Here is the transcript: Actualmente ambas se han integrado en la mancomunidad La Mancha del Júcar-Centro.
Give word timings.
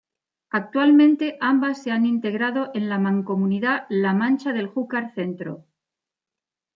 Actualmente 0.49 1.37
ambas 1.39 1.83
se 1.83 1.91
han 1.91 2.07
integrado 2.07 2.71
en 2.73 2.89
la 2.89 2.97
mancomunidad 2.97 3.85
La 3.89 4.15
Mancha 4.15 4.51
del 4.51 4.65
Júcar-Centro. 4.67 5.67